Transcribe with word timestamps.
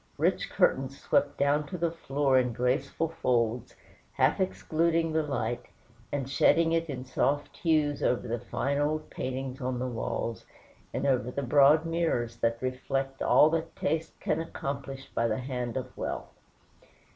Rich 0.17 0.49
curtains 0.49 0.99
swept 0.99 1.37
down 1.37 1.67
to 1.67 1.77
the 1.77 1.91
floor 1.91 2.39
in 2.39 2.53
graceful 2.53 3.09
folds, 3.09 3.75
half 4.13 4.39
excluding 4.39 5.13
the 5.13 5.21
light, 5.21 5.67
and 6.11 6.27
shedding 6.27 6.71
it 6.71 6.89
in 6.89 7.05
soft 7.05 7.55
hues 7.57 8.01
over 8.01 8.27
the 8.27 8.39
fine 8.39 8.79
old 8.79 9.11
paintings 9.11 9.61
on 9.61 9.77
the 9.77 9.85
walls, 9.85 10.43
and 10.91 11.05
over 11.05 11.29
the 11.29 11.43
broad 11.43 11.85
mirrors 11.85 12.37
that 12.37 12.57
reflect 12.61 13.21
all 13.21 13.51
that 13.51 13.75
taste 13.75 14.19
can 14.19 14.41
accomplish 14.41 15.07
by 15.13 15.27
the 15.27 15.37
hand 15.37 15.77
of 15.77 15.95
wealth. 15.95 16.33